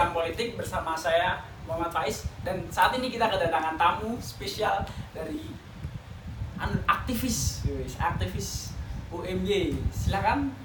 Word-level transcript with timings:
Bincang 0.00 0.16
Politik 0.16 0.56
bersama 0.56 0.96
saya 0.96 1.44
Muhammad 1.68 1.92
Faiz 1.92 2.24
dan 2.40 2.64
saat 2.72 2.96
ini 2.96 3.12
kita 3.12 3.28
kedatangan 3.28 3.76
tamu 3.76 4.16
spesial 4.16 4.80
dari 5.12 5.44
aktivis, 6.88 7.68
aktivis 8.00 8.72
UMY. 9.12 9.76
Silakan 9.92 10.56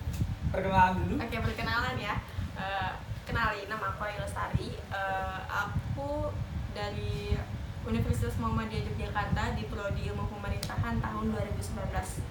perkenalan 0.55 1.03
dulu. 1.03 1.19
Oke, 1.19 1.35
perkenalan 1.43 1.99
ya. 1.99 2.15
Eh, 2.55 2.91
kenalin, 3.27 3.67
nama 3.67 3.91
aku 3.91 4.07
Ayu 4.07 4.23
Lestari. 4.23 4.79
Eh, 4.79 5.39
aku 5.51 6.31
dari 6.71 7.35
Universitas 7.83 8.39
Muhammadiyah 8.39 8.87
Yogyakarta 8.87 9.51
di 9.59 9.67
Prodi 9.67 10.15
Ilmu 10.15 10.31
Pemerintahan 10.31 11.03
tahun 11.03 11.35
2019. 11.35 12.23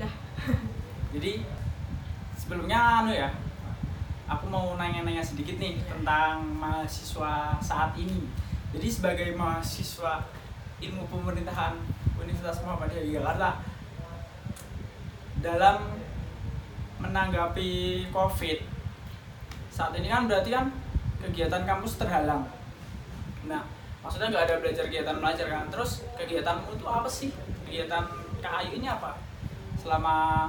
Dah. 0.00 0.14
Jadi 1.12 1.44
sebelumnya 2.40 3.04
anu 3.04 3.12
ya, 3.12 3.28
aku 4.32 4.48
mau 4.48 4.72
nanya-nanya 4.80 5.20
sedikit 5.20 5.60
nih 5.60 5.76
tentang 5.84 6.40
mahasiswa 6.56 7.60
saat 7.60 7.92
ini. 8.00 8.24
Jadi 8.72 8.88
sebagai 8.88 9.28
mahasiswa 9.36 10.24
ilmu 10.80 11.04
pemerintahan 11.12 11.76
Universitas 12.16 12.64
Muhammadiyah 12.64 13.04
Yogyakarta 13.04 13.60
dalam 15.44 16.00
menanggapi 17.02 18.06
COVID 18.08 18.58
saat 19.68 19.92
ini 20.00 20.08
kan 20.08 20.24
berarti 20.24 20.48
kan 20.48 20.72
kegiatan 21.20 21.68
kampus 21.68 22.00
terhalang. 22.00 22.48
Nah, 23.44 23.62
maksudnya 24.00 24.32
nggak 24.32 24.44
ada 24.48 24.56
belajar 24.64 24.84
kegiatan 24.88 25.16
belajar 25.20 25.46
kan? 25.52 25.66
Terus 25.68 26.08
kegiatanmu 26.16 26.72
itu 26.72 26.86
apa 26.88 27.08
sih? 27.10 27.30
Kegiatan 27.68 28.04
KAI 28.40 28.80
ini 28.80 28.88
apa? 28.88 29.20
Selama 29.76 30.48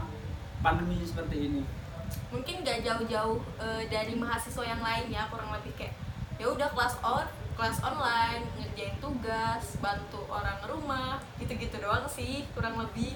pandemi 0.63 1.03
seperti 1.03 1.52
ini. 1.52 1.82
Mungkin 2.30 2.61
gak 2.61 2.81
jauh-jauh 2.81 3.38
eh, 3.58 3.83
dari 3.88 4.14
mahasiswa 4.14 4.64
yang 4.64 4.80
lainnya, 4.80 5.28
kurang 5.28 5.52
lebih 5.52 5.73
kayak 5.73 5.94
ya 6.36 6.45
udah 6.45 6.66
kelas 6.67 6.97
on 7.00 7.25
kelas 7.53 7.78
online 7.80 8.42
ngerjain 8.56 8.97
tugas 8.97 9.78
bantu 9.78 10.25
orang 10.25 10.58
rumah 10.64 11.22
gitu-gitu 11.38 11.78
doang 11.78 12.03
sih 12.03 12.50
kurang 12.52 12.75
lebih 12.75 13.14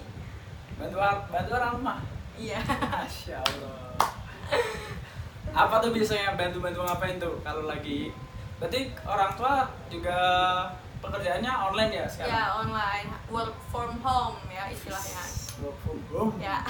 Bantu 0.78 1.02
bantu 1.28 1.52
orang 1.52 1.72
rumah. 1.73 1.98
iya 2.38 2.62
Masya 2.62 3.42
Allah. 3.42 3.98
Apa 5.50 5.81
tuh 5.81 5.90
biasanya 5.90 6.38
bantu-bantu 6.38 6.80
ngapain 6.80 7.18
tuh 7.18 7.42
kalau 7.42 7.66
lagi 7.66 8.14
Berarti 8.58 8.90
orang 9.03 9.34
tua 9.34 9.53
juga 9.88 10.18
pekerjaannya 10.98 11.50
online 11.50 11.92
ya 11.95 12.06
sekarang? 12.06 12.30
ya 12.31 12.44
online 12.56 13.09
work 13.28 13.53
from 13.68 13.98
home 14.00 14.38
ya 14.48 14.70
istilahnya 14.70 15.23
Work 15.59 15.78
from 15.81 16.00
home. 16.08 16.34
ya 16.38 16.62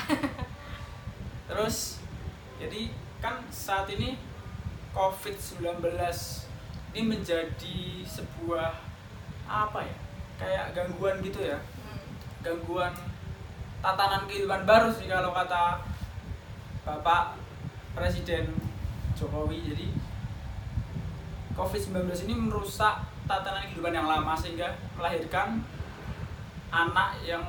Terus 1.48 1.97
jadi 2.58 2.82
kan 3.22 3.46
saat 3.54 3.86
ini 3.94 4.18
COVID-19 4.98 5.78
ini 6.94 7.02
menjadi 7.06 7.78
sebuah 8.02 8.74
apa 9.46 9.80
ya? 9.86 9.98
Kayak 10.38 10.66
gangguan 10.74 11.22
gitu 11.22 11.46
ya. 11.46 11.62
Hmm. 11.62 12.02
Gangguan 12.42 12.94
tatanan 13.82 14.26
kehidupan 14.26 14.66
baru 14.66 14.90
sih 14.90 15.06
kalau 15.06 15.30
kata 15.34 15.86
Bapak 16.82 17.38
Presiden 17.94 18.58
Jokowi. 19.14 19.74
Jadi 19.74 19.88
COVID-19 21.54 22.30
ini 22.30 22.36
merusak 22.38 23.06
tatanan 23.30 23.70
kehidupan 23.70 23.94
yang 23.94 24.10
lama 24.10 24.34
sehingga 24.34 24.78
melahirkan 24.98 25.62
anak 26.74 27.22
yang 27.22 27.46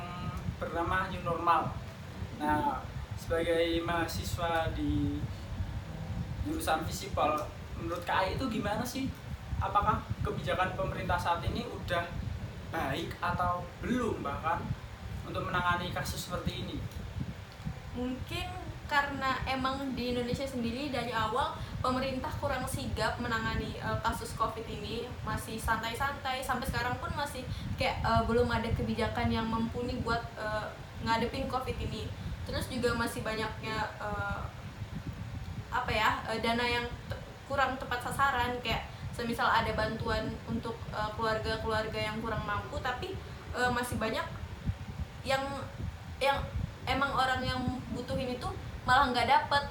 bernama 0.60 1.08
new 1.08 1.22
normal. 1.24 1.72
Nah, 2.40 2.84
sebagai 3.18 3.82
mahasiswa 3.82 4.70
di 4.72 5.18
jurusan 6.46 6.86
visipol, 6.86 7.34
menurut 7.76 8.06
KAI 8.06 8.38
itu 8.38 8.46
gimana 8.48 8.86
sih? 8.86 9.10
Apakah 9.58 9.98
kebijakan 10.22 10.78
pemerintah 10.78 11.18
saat 11.18 11.42
ini 11.42 11.66
udah 11.66 12.06
baik 12.70 13.10
atau 13.18 13.66
belum 13.82 14.22
bahkan 14.22 14.62
untuk 15.26 15.42
menangani 15.44 15.90
kasus 15.90 16.30
seperti 16.30 16.62
ini? 16.62 16.78
mungkin 17.98 18.46
karena 18.88 19.36
emang 19.44 19.92
di 19.92 20.16
Indonesia 20.16 20.46
sendiri 20.46 20.88
dari 20.88 21.12
awal 21.12 21.52
pemerintah 21.82 22.30
kurang 22.40 22.64
sigap 22.64 23.20
menangani 23.20 23.76
eh, 23.76 23.98
kasus 24.00 24.32
covid 24.38 24.64
ini 24.64 25.04
masih 25.26 25.60
santai-santai 25.60 26.40
sampai 26.40 26.64
sekarang 26.64 26.96
pun 27.02 27.10
masih 27.12 27.44
kayak 27.76 28.00
eh, 28.00 28.22
belum 28.24 28.48
ada 28.48 28.70
kebijakan 28.72 29.28
yang 29.28 29.44
mumpuni 29.44 30.00
buat 30.00 30.22
eh, 30.40 30.66
ngadepin 31.04 31.50
covid 31.50 31.76
ini 31.76 32.08
terus 32.48 32.64
juga 32.72 32.96
masih 32.96 33.20
banyaknya 33.20 33.76
eh, 34.00 34.40
apa 35.68 35.92
ya 35.92 36.24
eh, 36.32 36.40
dana 36.40 36.64
yang 36.64 36.88
te- 37.12 37.20
kurang 37.44 37.76
tepat 37.76 38.00
sasaran. 38.08 38.56
Kayak 38.64 38.88
semisal 39.12 39.44
ada 39.44 39.68
bantuan 39.76 40.32
untuk 40.48 40.74
eh, 40.88 41.10
keluarga-keluarga 41.14 42.00
yang 42.00 42.16
kurang 42.24 42.40
mampu 42.48 42.80
tapi 42.80 43.12
eh, 43.52 43.70
masih 43.70 44.00
banyak 44.00 44.24
yang 45.28 45.44
yang 46.18 46.40
emang 46.88 47.12
orang 47.12 47.44
yang 47.44 47.60
butuhin 47.92 48.32
itu 48.32 48.48
malah 48.88 49.12
nggak 49.12 49.28
dapet. 49.28 49.64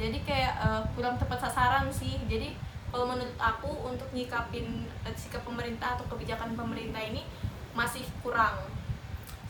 Jadi 0.00 0.24
kayak 0.24 0.54
eh, 0.64 0.82
kurang 0.96 1.20
tepat 1.20 1.44
sasaran 1.44 1.92
sih. 1.92 2.16
Jadi 2.24 2.56
kalau 2.88 3.10
menurut 3.10 3.36
aku 3.36 3.68
untuk 3.90 4.08
nyikapin 4.14 4.86
sikap 5.18 5.42
pemerintah 5.44 5.98
atau 5.98 6.06
kebijakan 6.08 6.56
pemerintah 6.56 7.02
ini 7.02 7.26
masih 7.74 8.06
kurang. 8.22 8.70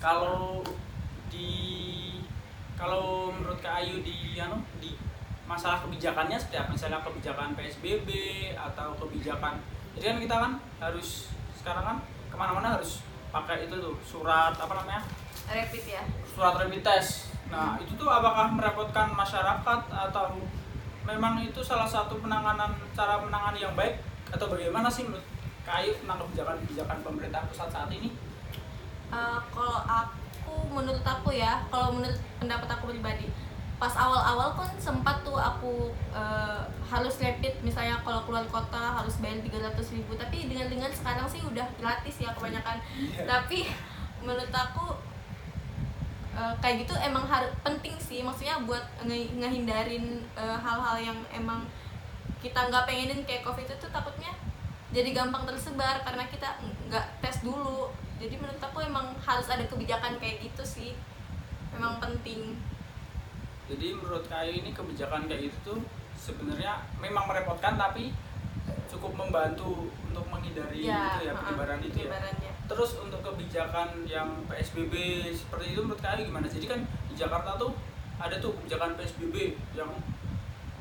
Kalau 0.00 0.64
di 1.28 2.13
kalau 2.74 3.30
menurut 3.30 3.58
Kak 3.62 3.82
Ayu 3.82 4.02
di 4.02 4.38
anu 4.38 4.58
di 4.82 4.94
masalah 5.44 5.84
kebijakannya 5.84 6.40
seperti 6.40 6.56
apa? 6.58 6.70
Misalnya 6.72 7.00
kebijakan 7.04 7.54
PSBB 7.54 8.08
atau 8.56 8.96
kebijakan 8.98 9.60
jadi 9.94 10.04
kan 10.10 10.18
kita 10.18 10.36
kan 10.36 10.52
harus 10.82 11.30
sekarang 11.54 11.84
kan 11.86 11.96
ke 12.28 12.36
mana-mana 12.36 12.74
harus 12.74 12.98
pakai 13.30 13.66
itu 13.66 13.74
tuh 13.78 13.94
surat 14.02 14.54
apa 14.58 14.72
namanya 14.82 15.02
rapid 15.46 15.84
ya 15.86 16.02
surat 16.34 16.54
rapid 16.58 16.82
test. 16.82 17.30
Nah 17.50 17.78
itu 17.78 17.94
tuh 17.94 18.10
apakah 18.10 18.50
merepotkan 18.50 19.14
masyarakat 19.14 19.80
atau 19.90 20.34
memang 21.06 21.38
itu 21.46 21.60
salah 21.62 21.86
satu 21.86 22.18
penanganan 22.18 22.74
cara 22.96 23.22
menangani 23.22 23.62
yang 23.62 23.74
baik 23.78 24.02
atau 24.34 24.50
bagaimana 24.50 24.90
sih 24.90 25.06
menurut 25.06 25.22
Kak 25.62 25.80
Ayu 25.80 25.94
tentang 25.96 26.20
kebijakan-kebijakan 26.26 26.98
pemerintah 27.06 27.40
pusat 27.48 27.70
saat 27.70 27.88
ini? 27.88 28.10
Eh, 29.14 29.38
kalau 29.54 29.78
aku 29.84 30.23
menurut 30.74 31.04
aku 31.06 31.30
ya 31.30 31.62
kalau 31.70 31.94
menurut 31.94 32.18
pendapat 32.42 32.68
aku 32.68 32.90
pribadi 32.90 33.30
pas 33.74 33.90
awal-awal 33.98 34.54
kan 34.54 34.70
sempat 34.78 35.18
tuh 35.26 35.34
aku 35.34 35.90
eh, 36.14 36.62
harus 36.86 37.18
rapid 37.18 37.58
misalnya 37.66 37.98
kalau 38.06 38.22
keluar 38.22 38.46
kota 38.46 39.02
harus 39.02 39.18
bayar 39.18 39.42
300 39.42 39.94
ribu 39.98 40.14
tapi 40.14 40.46
dengan 40.46 40.70
dengan 40.70 40.90
sekarang 40.94 41.26
sih 41.26 41.42
udah 41.42 41.66
gratis 41.78 42.22
ya 42.22 42.30
kebanyakan. 42.34 42.78
Iya. 42.94 43.26
tapi 43.26 43.66
menurut 44.22 44.48
aku 44.54 44.94
eh, 46.38 46.54
kayak 46.62 46.86
gitu 46.86 46.94
emang 47.02 47.26
harus 47.26 47.50
penting 47.66 47.98
sih. 47.98 48.22
Maksudnya 48.22 48.62
buat 48.62 48.82
nge- 49.02 49.34
ngehindarin 49.42 50.22
eh, 50.38 50.58
hal-hal 50.62 50.96
yang 51.02 51.18
emang 51.34 51.66
kita 52.38 52.70
nggak 52.70 52.84
pengenin 52.86 53.24
kayak 53.24 53.42
covid 53.42 53.64
itu 53.64 53.86
takutnya 53.88 54.32
jadi 54.94 55.10
gampang 55.10 55.42
tersebar 55.48 56.04
karena 56.06 56.22
kita 56.30 56.60
nggak 56.86 57.06
tes 57.24 57.42
dulu 57.42 57.88
jadi 58.24 58.40
menurut 58.40 58.56
aku 58.56 58.80
emang 58.80 59.12
harus 59.20 59.44
ada 59.52 59.68
kebijakan 59.68 60.16
kayak 60.16 60.40
gitu 60.40 60.64
sih 60.64 60.90
memang 61.76 62.00
penting 62.00 62.56
Jadi 63.64 63.96
menurut 63.96 64.24
Kayu 64.28 64.60
ini 64.60 64.76
kebijakan 64.76 65.25
kayak 65.25 65.49
gitu 65.49 65.56
tuh 65.64 65.81
sebenarnya 66.16 66.84
memang 67.00 67.25
merepotkan 67.28 67.81
tapi 67.81 68.12
cukup 68.88 69.16
membantu 69.16 69.88
untuk 70.08 70.25
menghindari 70.28 70.84
itu 70.84 71.20
ya 71.25 71.32
penyebaran 71.32 71.81
itu 71.81 72.04
ya. 72.04 72.12
Terus 72.69 73.00
untuk 73.00 73.25
kebijakan 73.25 74.04
yang 74.04 74.28
PSBB 74.49 74.93
seperti 75.32 75.76
itu 75.76 75.81
menurut 75.81 76.00
Kayu 76.00 76.28
gimana? 76.28 76.44
Jadi 76.44 76.64
kan 76.69 76.81
di 77.08 77.14
Jakarta 77.16 77.56
tuh 77.56 77.72
ada 78.20 78.37
tuh 78.37 78.52
kebijakan 78.60 79.00
PSBB 79.00 79.56
yang 79.72 79.88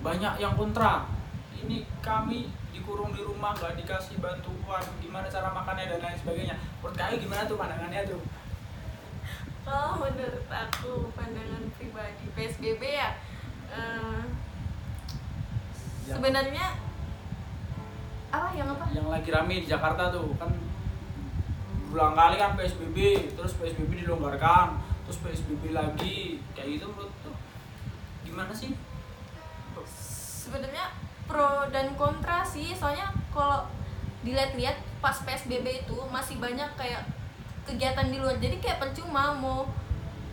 banyak 0.03 0.43
yang 0.43 0.53
kontra. 0.59 1.07
Ini 1.61 1.85
kami 2.01 2.49
dikurung 2.73 3.13
di 3.13 3.21
rumah 3.21 3.53
nggak 3.53 3.77
dikasih 3.77 4.17
bantuan 4.17 4.81
gimana 4.97 5.29
cara 5.29 5.53
makannya 5.53 5.93
dan 5.93 6.01
lain 6.01 6.17
sebagainya. 6.17 6.55
Menurut 6.81 6.95
Kayu 6.97 7.15
gimana 7.21 7.45
tuh 7.45 7.57
pandangannya 7.61 8.01
tuh? 8.09 8.21
kalau 9.63 9.95
menurut 9.95 10.43
aku 10.51 11.07
pandangan 11.15 11.63
pribadi 11.79 12.27
psbb 12.35 12.83
ya 12.83 13.15
Yang- 16.03 16.19
sebenarnya 16.19 16.67
apa 18.27 18.49
yang 18.59 18.67
apa? 18.75 18.85
Yang 18.91 19.07
lagi 19.07 19.29
rame 19.31 19.55
di 19.63 19.67
Jakarta 19.71 20.11
tuh 20.11 20.35
kan 20.35 20.51
berulang 21.87 22.17
kali 22.17 22.35
kan 22.35 22.57
PSBB 22.57 22.97
terus 23.37 23.53
PSBB 23.55 24.03
dilonggarkan 24.03 24.81
terus 25.07 25.21
PSBB 25.21 25.71
lagi. 25.71 26.41
Kayak 26.51 26.81
gitu 26.81 26.85
menurut 26.91 27.13
tuh. 27.23 27.35
Gimana 28.25 28.49
sih? 28.51 28.73
Sebenarnya 30.43 30.91
pro 31.33 31.65
dan 31.73 31.97
kontra 31.97 32.45
sih. 32.45 32.77
Soalnya 32.77 33.09
kalau 33.33 33.65
dilihat-lihat 34.21 34.77
pas 35.01 35.17
PSBB 35.25 35.81
itu 35.89 35.97
masih 36.13 36.37
banyak 36.37 36.69
kayak 36.77 37.01
kegiatan 37.65 38.13
di 38.13 38.21
luar. 38.21 38.37
Jadi 38.37 38.61
kayak 38.61 38.77
percuma 38.77 39.33
mau 39.33 39.65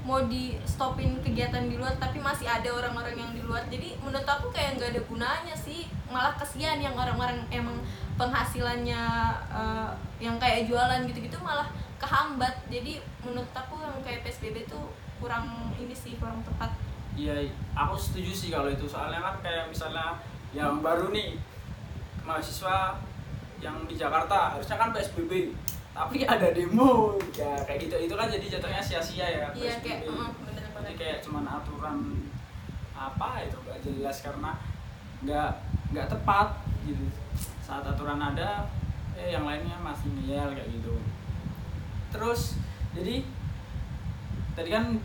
mau 0.00 0.25
di 0.29 0.56
stopin 0.64 1.20
kegiatan 1.20 1.69
di 1.69 1.76
luar 1.76 1.93
tapi 2.00 2.20
masih 2.20 2.49
ada 2.49 2.69
orang-orang 2.69 3.17
yang 3.17 3.32
di 3.32 3.41
luar. 3.41 3.64
Jadi 3.73 3.97
menurut 4.05 4.29
aku 4.29 4.52
kayak 4.52 4.76
nggak 4.76 4.93
ada 4.93 5.02
gunanya 5.08 5.56
sih. 5.56 5.88
Malah 6.12 6.37
kesian 6.37 6.85
yang 6.85 6.93
orang-orang 6.93 7.41
emang 7.49 7.81
penghasilannya 8.20 9.02
uh, 9.49 9.88
yang 10.20 10.37
kayak 10.37 10.69
jualan 10.69 11.08
gitu-gitu 11.08 11.41
malah 11.41 11.73
kehambat. 11.97 12.52
Jadi 12.69 13.00
menurut 13.25 13.49
aku 13.56 13.81
yang 13.81 14.00
kayak 14.05 14.20
psbb 14.29 14.69
tuh 14.69 14.93
kurang 15.20 15.73
ini 15.81 15.97
sih 15.97 16.17
kurang 16.20 16.44
tepat. 16.44 16.73
Iya 17.17 17.52
aku 17.76 17.97
setuju 17.97 18.32
sih 18.32 18.49
kalau 18.52 18.73
itu. 18.73 18.88
Soalnya 18.88 19.20
kan 19.20 19.37
kayak 19.44 19.69
misalnya 19.69 20.17
yang 20.50 20.82
baru 20.82 21.14
nih 21.14 21.38
mahasiswa 22.26 22.99
yang 23.61 23.85
di 23.87 23.94
Jakarta 23.94 24.56
harusnya 24.56 24.76
kan 24.81 24.91
PSBB 24.91 25.55
tapi 25.91 26.25
ada 26.32 26.49
demo. 26.55 27.19
Ya 27.37 27.61
kayak 27.67 27.87
gitu. 27.87 27.97
Itu 28.08 28.14
kan 28.17 28.31
jadi 28.31 28.47
jatuhnya 28.58 28.82
sia-sia 28.82 29.26
ya 29.26 29.49
iya 29.52 29.75
kayak 29.82 30.06
uh, 30.08 30.31
bener 30.43 30.64
jadi 30.70 30.94
kayak 30.97 31.19
cuman 31.23 31.44
aturan 31.47 31.99
apa 32.97 33.47
itu 33.47 33.56
gak 33.64 33.81
jelas 33.81 34.17
karena 34.20 34.52
nggak 35.25 35.50
nggak 35.93 36.06
tepat 36.08 36.49
gitu. 36.88 37.05
Saat 37.62 37.85
aturan 37.87 38.19
ada 38.19 38.67
eh 39.14 39.31
yang 39.35 39.44
lainnya 39.44 39.76
masih 39.79 40.08
ngeyel 40.17 40.56
kayak 40.56 40.70
gitu. 40.73 40.94
Terus 42.11 42.58
jadi 42.97 43.23
tadi 44.56 44.70
kan 44.73 44.99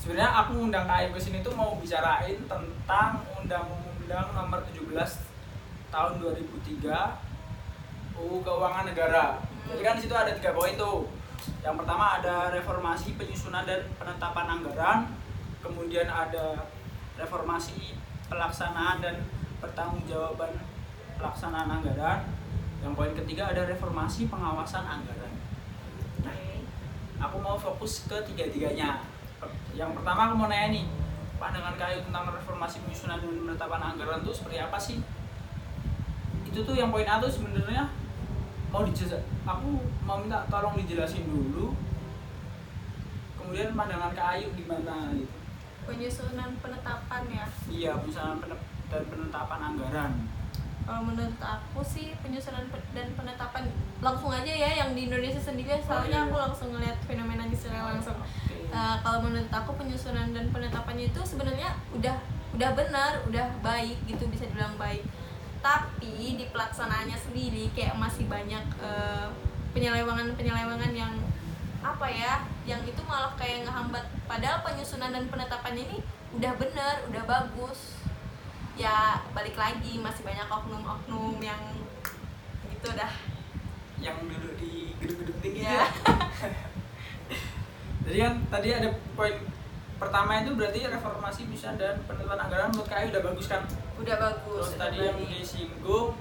sebenarnya 0.00 0.30
aku 0.32 0.52
undang 0.70 0.88
KAI 0.88 1.12
ke 1.12 1.20
sini 1.20 1.44
tuh 1.44 1.54
mau 1.54 1.76
bicarain 1.78 2.38
tentang 2.48 3.22
undang-undang 3.38 4.01
nomor 4.12 4.60
17 4.68 4.92
tahun 5.88 6.12
2003 6.20 6.84
UU 8.20 8.44
Keuangan 8.44 8.84
Negara. 8.84 9.40
Jadi 9.64 9.80
kan 9.80 9.96
di 9.96 10.02
situ 10.04 10.12
ada 10.12 10.36
tiga 10.36 10.52
poin 10.52 10.76
tuh. 10.76 11.08
Yang 11.64 11.82
pertama 11.82 12.20
ada 12.20 12.52
reformasi 12.52 13.16
penyusunan 13.18 13.64
dan 13.66 13.88
penetapan 13.98 14.46
anggaran, 14.60 14.98
kemudian 15.64 16.06
ada 16.06 16.68
reformasi 17.18 17.96
pelaksanaan 18.28 19.02
dan 19.02 19.26
pertanggungjawaban 19.58 20.60
pelaksanaan 21.18 21.70
anggaran. 21.80 22.28
Yang 22.84 22.92
poin 22.98 23.12
ketiga 23.16 23.50
ada 23.50 23.64
reformasi 23.64 24.28
pengawasan 24.28 24.84
anggaran. 24.86 25.34
Nah, 26.22 26.36
aku 27.22 27.36
mau 27.40 27.56
fokus 27.56 28.06
ke 28.06 28.18
tiga-tiganya. 28.28 29.02
Yang 29.72 29.98
pertama 29.98 30.30
aku 30.30 30.34
mau 30.36 30.48
nanya 30.52 30.68
nih, 30.74 30.84
pandangan 31.42 31.74
kayu 31.74 31.98
tentang 32.06 32.30
reformasi 32.30 32.78
penyusunan 32.86 33.18
dan 33.18 33.34
penetapan 33.34 33.80
anggaran 33.82 34.22
itu 34.22 34.30
seperti 34.30 34.62
apa 34.62 34.78
sih? 34.78 35.02
Itu 36.46 36.62
tuh 36.62 36.78
yang 36.78 36.94
poin 36.94 37.08
A 37.10 37.18
tuh 37.18 37.26
sebenarnya 37.26 37.90
mau 38.72 38.88
dijelas 38.88 39.20
aku 39.44 39.84
mau 40.08 40.16
minta 40.16 40.48
tolong 40.48 40.72
dijelasin 40.80 41.28
dulu 41.28 41.76
kemudian 43.36 43.76
pandangan 43.76 44.16
ke 44.16 44.22
Ayu 44.24 44.48
gimana 44.56 45.12
gitu 45.12 45.36
penyusunan 45.84 46.56
penetapan 46.64 47.22
ya 47.28 47.44
iya 47.68 47.92
penyusunan 48.00 48.40
dan 48.88 49.02
penetapan 49.12 49.60
anggaran 49.60 50.12
kalau 50.82 51.02
menurut 51.04 51.36
aku 51.38 51.80
sih 51.84 52.16
penyusunan 52.24 52.64
dan 52.96 53.08
penetapan 53.12 53.68
langsung 54.00 54.32
aja 54.32 54.50
ya 54.50 54.70
yang 54.82 54.96
di 54.96 55.12
Indonesia 55.12 55.38
sendiri 55.38 55.78
soalnya 55.84 56.24
oh, 56.24 56.24
iya. 56.24 56.28
aku 56.32 56.36
langsung 56.40 56.68
ngeliat 56.72 56.98
fenomena 57.04 57.44
di 57.46 57.54
sana 57.54 57.92
langsung 57.92 58.16
okay. 58.24 58.51
Uh, 58.72 58.96
kalau 59.04 59.28
menurut 59.28 59.52
aku 59.52 59.76
penyusunan 59.76 60.32
dan 60.32 60.48
penetapannya 60.48 61.12
itu 61.12 61.20
sebenarnya 61.22 61.76
udah 61.92 62.16
udah 62.52 62.70
benar 62.76 63.12
udah 63.28 63.48
baik 63.60 64.00
gitu 64.08 64.24
bisa 64.32 64.48
dibilang 64.48 64.74
baik. 64.80 65.04
Tapi 65.62 66.40
di 66.40 66.44
pelaksanaannya 66.50 67.14
sendiri 67.14 67.70
kayak 67.76 67.94
masih 67.94 68.26
banyak 68.26 68.64
uh, 68.82 69.30
penyelewangan-penyelewangan 69.76 70.92
yang 70.92 71.14
apa 71.82 72.06
ya 72.06 72.46
yang 72.66 72.82
itu 72.82 72.98
malah 73.06 73.36
kayak 73.38 73.68
ngehambat. 73.68 74.04
Padahal 74.26 74.64
penyusunan 74.66 75.12
dan 75.12 75.28
penetapannya 75.28 75.84
ini 75.86 75.98
udah 76.34 76.52
bener 76.56 76.94
udah 77.12 77.22
bagus. 77.28 78.00
Ya 78.74 79.20
balik 79.36 79.54
lagi 79.54 80.00
masih 80.00 80.24
banyak 80.24 80.48
oknum-oknum 80.48 81.38
yang 81.44 81.60
gitu 82.72 82.88
dah. 82.96 83.12
Yang 84.02 84.16
duduk 84.26 84.54
di 84.58 84.98
gedung-gedung 84.98 85.38
tinggi. 85.38 85.62
Ya. 85.62 85.86
jadi 88.02 88.18
kan 88.28 88.34
tadi 88.50 88.68
ada 88.74 88.88
poin 89.14 89.36
pertama 90.02 90.42
itu 90.42 90.50
berarti 90.58 90.78
reformasi 90.90 91.42
bisa 91.46 91.70
dan 91.78 91.94
penentuan 92.10 92.34
anggaran 92.34 92.74
menurut 92.74 92.90
KAI 92.90 93.14
udah 93.14 93.22
bagus 93.22 93.46
kan? 93.46 93.62
Udah 93.94 94.16
bagus 94.18 94.66
terus 94.66 94.74
tadi 94.74 94.98
yang 94.98 95.18
disinggung 95.22 96.18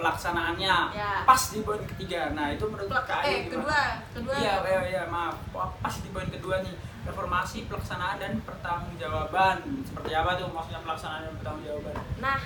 pelaksanaannya 0.00 0.74
ya. 0.96 1.12
pas 1.28 1.42
di 1.52 1.60
poin 1.60 1.84
ketiga. 1.84 2.32
Nah 2.32 2.56
itu 2.56 2.64
menurut 2.64 2.88
Pelak 2.88 3.04
KAI 3.04 3.28
eh, 3.28 3.40
kedua 3.52 3.80
kedua. 4.16 4.34
Iya 4.40 4.54
iya 4.64 4.80
iya 4.88 5.02
maaf. 5.12 5.36
Pas 5.52 5.94
di 6.00 6.08
poin 6.08 6.28
kedua 6.32 6.64
nih 6.64 6.72
reformasi 7.04 7.68
pelaksanaan 7.68 8.16
dan 8.16 8.32
pertanggungjawaban. 8.40 9.84
Seperti 9.84 10.10
apa 10.16 10.40
tuh 10.40 10.48
maksudnya 10.48 10.80
pelaksanaan 10.80 11.20
dan 11.28 11.34
pertanggungjawaban? 11.36 11.94
Nah 12.24 12.40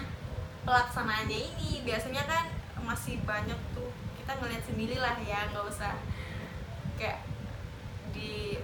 pelaksanaannya 0.67 1.38
ini 1.38 1.87
biasanya 1.87 2.27
kan 2.27 2.44
masih 2.82 3.23
banyak 3.23 3.56
tuh 3.79 3.88
kita 4.19 4.32
ngeliat 4.43 4.65
sendiri 4.67 4.97
lah 4.99 5.15
ya 5.23 5.47
nggak 5.53 5.65
usah 5.69 5.94
kayak 6.99 7.23
di 8.14 8.56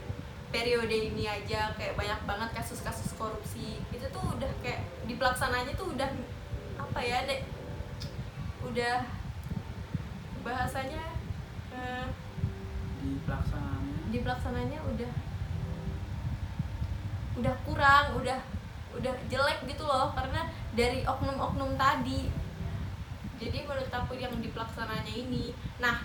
periode 0.50 0.94
ini 0.94 1.26
aja 1.26 1.74
kayak 1.74 1.94
banyak 1.98 2.20
banget 2.26 2.50
kasus-kasus 2.54 3.14
korupsi. 3.18 3.82
Itu 3.90 4.06
tuh 4.10 4.38
udah 4.38 4.50
kayak 4.62 4.86
di 5.06 5.14
pelaksananya 5.18 5.74
tuh 5.74 5.94
udah 5.94 6.10
apa 6.78 7.00
ya 7.02 7.26
dek? 7.26 7.42
Udah 8.66 9.04
bahasanya 10.40 11.02
eh, 11.74 12.06
di 13.02 13.18
pelaksananya? 13.26 13.96
di 14.10 14.18
pelaksananya 14.26 14.78
udah 14.90 15.12
udah 17.38 17.54
kurang 17.62 18.06
udah 18.18 18.40
udah 18.90 19.14
jelek 19.30 19.62
gitu 19.70 19.86
loh 19.86 20.10
karena 20.18 20.50
dari 20.74 21.06
oknum-oknum 21.06 21.78
tadi. 21.78 22.26
Jadi 23.40 23.64
menurut 23.64 23.88
aku 23.88 24.18
yang 24.18 24.34
di 24.42 24.50
pelaksananya 24.50 25.14
ini 25.14 25.54
nah 25.78 26.02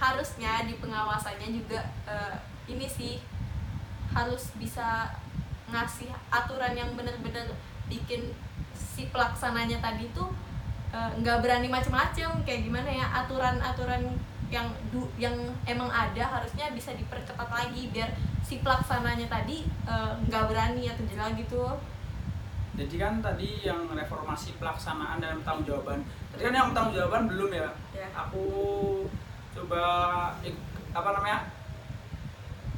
harusnya 0.00 0.64
di 0.64 0.80
pengawasannya 0.80 1.48
juga 1.52 1.84
uh, 2.08 2.34
ini 2.68 2.86
sih 2.90 3.22
harus 4.10 4.50
bisa 4.58 5.14
ngasih 5.70 6.10
aturan 6.28 6.74
yang 6.74 6.90
bener-bener 6.98 7.46
bikin 7.86 8.34
si 8.74 9.06
pelaksananya 9.10 9.78
tadi 9.78 10.10
tuh 10.10 10.30
eh, 10.90 11.10
nggak 11.22 11.36
uh, 11.38 11.42
berani 11.42 11.70
macem-macem 11.70 12.42
kayak 12.42 12.66
gimana 12.66 12.90
ya 12.90 13.06
aturan-aturan 13.22 14.02
yang 14.50 14.66
du, 14.90 15.06
yang 15.14 15.34
emang 15.62 15.86
ada 15.86 16.26
harusnya 16.26 16.74
bisa 16.74 16.90
diperketat 16.98 17.46
lagi 17.46 17.86
biar 17.94 18.10
si 18.42 18.58
pelaksananya 18.58 19.30
tadi 19.30 19.62
eh, 19.66 20.12
nggak 20.26 20.44
uh, 20.44 20.48
berani 20.50 20.90
atau 20.90 21.06
jelas 21.06 21.30
gitu. 21.38 21.64
Jadi 22.70 22.96
kan 22.96 23.20
tadi 23.20 23.66
yang 23.66 23.86
reformasi 23.92 24.56
pelaksanaan 24.58 25.22
dan 25.22 25.38
tanggung 25.46 25.66
jawaban 25.66 26.02
tadi 26.34 26.50
kan 26.50 26.54
yang 26.54 26.70
tanggung 26.74 26.96
jawaban 26.96 27.30
belum 27.30 27.50
ya, 27.50 27.68
ya. 27.94 28.08
aku 28.14 28.42
coba 29.54 29.82
apa 30.90 31.08
namanya 31.14 31.59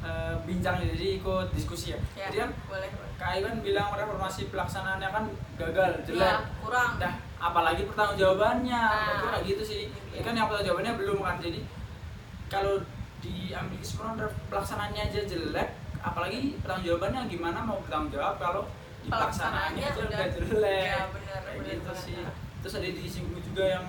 uh, 0.02 0.34
bincang 0.44 0.82
jadi 0.82 1.22
ikut 1.22 1.48
diskusi 1.54 1.94
ya. 1.94 1.98
ya 2.18 2.26
jadi 2.28 2.36
kan 2.46 2.50
boleh. 2.68 2.90
Kak 3.22 3.38
Iwan 3.38 3.62
bilang 3.62 3.94
reformasi 3.94 4.50
pelaksanaannya 4.50 5.08
kan 5.14 5.24
gagal, 5.54 6.02
jelek, 6.02 6.26
ya, 6.26 6.42
kurang. 6.58 6.98
Nah, 6.98 7.14
apalagi 7.38 7.86
pertanggung 7.86 8.18
jawabannya, 8.18 8.82
nah. 8.82 9.38
kayak 9.38 9.46
gitu 9.46 9.62
sih. 9.62 9.80
Ya. 10.10 10.26
kan 10.26 10.34
yang 10.34 10.50
pertanggung 10.50 10.74
jawabannya 10.74 10.94
belum 10.98 11.18
kan. 11.22 11.36
Jadi 11.38 11.62
kalau 12.50 12.82
diambil 13.22 13.78
kesimpulan 13.78 14.18
pelaksanaannya 14.50 15.02
aja 15.06 15.20
jelek, 15.22 15.68
apalagi 16.02 16.58
pertanggung 16.58 16.86
jawabannya 16.90 17.20
gimana 17.30 17.58
mau 17.62 17.78
bertanggung 17.86 18.10
jawab 18.10 18.34
kalau 18.42 18.62
di 19.06 19.08
pelaksanaannya 19.10 19.84
aja 19.86 20.00
udah 20.02 20.20
jelek. 20.34 20.82
Ya, 20.90 21.02
bener, 21.14 21.38
kayak 21.46 21.58
bener, 21.62 21.74
gitu 21.78 21.92
bener, 21.94 22.02
sih. 22.02 22.18
Terus 22.62 22.74
ada 22.78 22.88
disinggung 22.90 23.38
juga 23.38 23.64
yang 23.78 23.86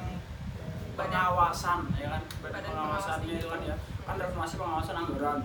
pengawasan 0.94 1.90
ya 1.98 2.06
kan 2.06 2.22
pengawasannya 2.38 3.34
itu 3.42 3.48
kan 3.50 3.62
ya 3.66 3.76
kan 4.06 4.16
reformasi 4.22 4.62
pengawasan 4.62 4.94
anggaran 4.94 5.42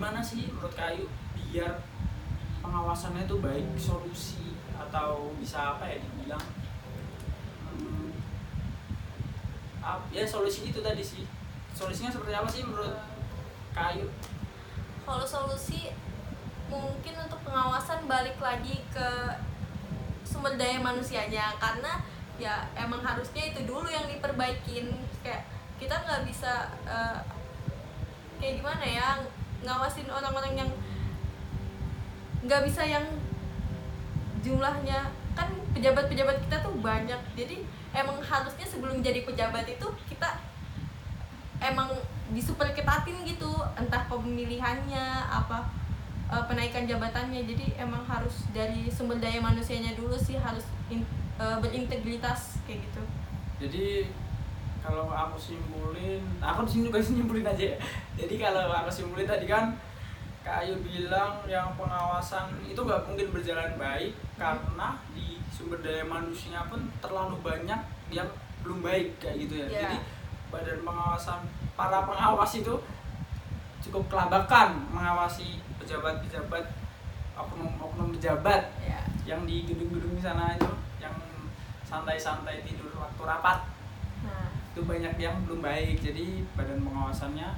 gimana 0.00 0.24
sih 0.24 0.48
menurut 0.48 0.72
kayu 0.72 1.04
biar 1.36 1.76
pengawasannya 2.64 3.28
itu 3.28 3.36
baik 3.36 3.68
solusi 3.76 4.56
atau 4.72 5.28
bisa 5.36 5.76
apa 5.76 5.92
ya 5.92 6.00
dibilang? 6.00 6.46
Hmm, 7.68 8.08
ya 10.08 10.24
solusi 10.24 10.72
itu 10.72 10.80
tadi 10.80 11.04
sih. 11.04 11.28
Solusinya 11.76 12.08
seperti 12.08 12.32
apa 12.32 12.48
sih 12.48 12.64
menurut 12.64 12.96
kayu? 13.76 14.08
Kalau 15.04 15.28
solusi 15.28 15.92
mungkin 16.72 17.20
untuk 17.20 17.44
pengawasan 17.44 18.08
balik 18.08 18.40
lagi 18.40 18.80
ke 18.88 19.36
sumber 20.24 20.56
daya 20.56 20.80
manusianya. 20.80 21.60
Karena 21.60 22.00
ya 22.40 22.72
emang 22.72 23.04
harusnya 23.04 23.52
itu 23.52 23.68
dulu 23.68 23.92
yang 23.92 24.08
diperbaikin. 24.08 24.96
Kayak 25.20 25.44
kita 25.76 25.92
nggak 25.92 26.24
bisa 26.24 26.72
uh, 26.88 27.20
kayak 28.40 28.64
gimana 28.64 28.80
ya 28.88 29.20
ngawasin 29.64 30.08
orang-orang 30.08 30.54
yang 30.66 30.70
nggak 32.44 32.64
bisa 32.64 32.82
yang 32.84 33.04
jumlahnya. 34.40 35.12
Kan 35.36 35.48
pejabat-pejabat 35.76 36.42
kita 36.48 36.56
tuh 36.64 36.74
banyak. 36.80 37.20
Jadi 37.36 37.62
emang 37.94 38.18
harusnya 38.20 38.66
sebelum 38.66 39.04
jadi 39.04 39.22
pejabat 39.24 39.66
itu 39.68 39.86
kita 40.08 40.40
emang 41.60 41.92
disuper 42.30 42.70
ketatin 42.72 43.26
gitu 43.26 43.50
entah 43.74 44.06
pemilihannya 44.06 45.04
apa 45.28 45.68
uh, 46.30 46.44
penaikan 46.48 46.88
jabatannya. 46.88 47.44
Jadi 47.44 47.76
emang 47.76 48.06
harus 48.08 48.48
dari 48.54 48.88
sumber 48.88 49.20
daya 49.20 49.42
manusianya 49.42 49.92
dulu 49.98 50.16
sih 50.16 50.40
harus 50.40 50.64
in, 50.88 51.04
uh, 51.36 51.60
berintegritas 51.60 52.58
kayak 52.64 52.86
gitu. 52.88 53.02
Jadi 53.60 54.08
kalau 54.80 55.06
aku 55.12 55.36
simpulin 55.36 56.24
aku 56.40 56.64
di 56.66 56.70
sini 56.72 56.82
juga 56.88 56.98
simpulin 57.08 57.46
aja 57.46 57.64
ya 57.72 57.78
jadi 58.16 58.34
kalau 58.48 58.72
aku 58.72 58.90
simpulin 58.90 59.28
tadi 59.28 59.46
kan 59.48 59.76
Kak 60.40 60.64
Ayu 60.64 60.80
bilang 60.80 61.44
yang 61.44 61.76
pengawasan 61.76 62.48
itu 62.64 62.80
nggak 62.80 63.04
mungkin 63.04 63.28
berjalan 63.28 63.76
baik 63.76 64.16
karena 64.40 64.96
di 65.12 65.36
sumber 65.52 65.84
daya 65.84 66.00
manusianya 66.08 66.64
pun 66.72 66.80
terlalu 67.04 67.36
banyak 67.44 67.76
yang 68.08 68.24
belum 68.64 68.80
baik 68.80 69.20
kayak 69.20 69.36
gitu 69.44 69.54
ya. 69.60 69.66
Yeah. 69.68 69.80
Jadi 69.84 69.96
badan 70.48 70.80
pengawasan 70.80 71.40
para 71.76 72.08
pengawas 72.08 72.52
itu 72.56 72.74
cukup 73.84 74.04
kelabakan 74.08 74.80
mengawasi 74.88 75.60
pejabat-pejabat 75.76 76.64
oknum-oknum 77.36 78.12
pejabat 78.16 78.72
ya 78.80 79.00
yang 79.24 79.44
di 79.44 79.64
gedung-gedung 79.64 80.16
di 80.16 80.22
sana 80.24 80.56
itu 80.56 80.72
yang 81.00 81.14
santai-santai 81.84 82.64
tidur 82.64 82.92
waktu 82.96 83.22
rapat 83.24 83.64
itu 84.80 84.88
banyak 84.88 85.14
yang 85.20 85.36
belum 85.44 85.60
baik 85.60 86.00
jadi 86.00 86.40
badan 86.56 86.80
pengawasannya 86.80 87.52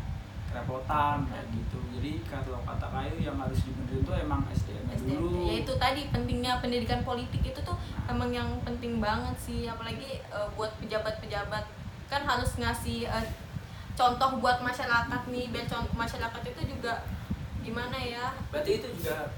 kerepotan 0.51 1.23
kayak 1.31 1.47
gitu. 1.55 1.79
Jadi 1.95 2.13
kalau 2.27 2.59
kata 2.67 2.83
kayu 2.91 3.17
yang 3.23 3.39
harus 3.39 3.63
dibenerin 3.63 4.03
itu 4.03 4.13
emang 4.19 4.43
SDM, 4.51 4.85
SDM. 4.91 5.23
dulu. 5.23 5.47
Ya 5.47 5.55
itu 5.63 5.73
tadi 5.79 6.03
pentingnya 6.11 6.59
pendidikan 6.59 7.07
politik 7.07 7.47
itu 7.47 7.61
tuh 7.63 7.79
emang 8.11 8.35
yang 8.35 8.51
penting 8.67 8.99
banget 8.99 9.39
sih 9.39 9.71
apalagi 9.71 10.19
uh, 10.35 10.51
buat 10.59 10.75
pejabat-pejabat. 10.83 11.63
Kan 12.11 12.27
harus 12.27 12.59
ngasih 12.59 13.07
uh, 13.07 13.23
contoh 13.95 14.43
buat 14.43 14.59
masyarakat 14.59 15.23
nih 15.31 15.47
biar 15.55 15.71
contoh 15.71 15.95
masyarakat 15.95 16.43
itu 16.43 16.75
juga 16.75 17.07
gimana 17.63 18.03
ya? 18.03 18.35
Berarti 18.51 18.83
itu 18.83 18.89
juga 18.99 19.31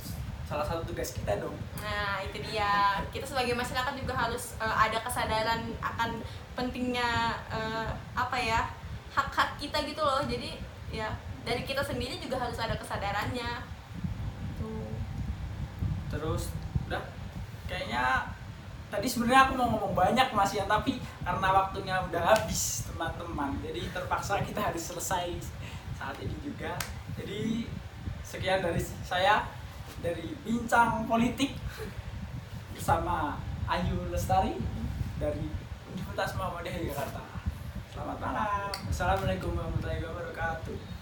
salah 0.45 0.65
satu 0.65 0.85
tugas 0.85 1.17
kita 1.17 1.41
dong. 1.41 1.57
Nah 1.81 2.21
itu 2.21 2.45
dia. 2.45 3.01
Kita 3.09 3.25
sebagai 3.25 3.57
masyarakat 3.57 3.95
juga 3.97 4.15
harus 4.15 4.55
uh, 4.61 4.77
ada 4.77 5.01
kesadaran 5.01 5.73
akan 5.81 6.21
pentingnya 6.53 7.41
uh, 7.49 7.89
apa 8.13 8.37
ya 8.37 8.69
hak-hak 9.17 9.57
kita 9.57 9.81
gitu 9.89 10.05
loh. 10.05 10.21
Jadi 10.29 10.61
ya 10.93 11.09
dari 11.49 11.65
kita 11.65 11.81
sendiri 11.81 12.21
juga 12.21 12.37
harus 12.45 12.61
ada 12.61 12.77
kesadarannya. 12.77 13.65
Tuh. 14.61 14.93
Terus 16.13 16.53
udah. 16.87 17.03
Kayaknya 17.65 18.29
tadi 18.93 19.09
sebenarnya 19.09 19.49
aku 19.49 19.53
mau 19.57 19.69
ngomong 19.73 19.97
banyak 19.97 20.29
mas 20.37 20.53
ya. 20.53 20.69
Tapi 20.69 21.01
karena 21.25 21.49
waktunya 21.57 21.97
udah 22.05 22.37
habis 22.37 22.85
teman-teman. 22.85 23.57
Jadi 23.65 23.89
terpaksa 23.97 24.45
kita 24.45 24.61
harus 24.61 24.93
selesai 24.93 25.41
saat 25.97 26.21
ini 26.21 26.37
juga. 26.45 26.77
Jadi 27.17 27.65
sekian 28.21 28.61
dari 28.61 28.83
saya 28.83 29.64
dari 30.05 30.37
bincang 30.45 31.09
politik 31.09 31.57
bersama 32.77 33.41
Ayu 33.65 34.13
Lestari 34.13 34.61
dari 35.17 35.49
Universitas 35.89 36.37
Muhammadiyah 36.37 36.93
Jakarta 36.93 37.25
selamat 37.89 38.19
malam. 38.21 38.69
Assalamualaikum 38.93 39.57
warahmatullahi 39.57 40.05
wabarakatuh 40.05 40.94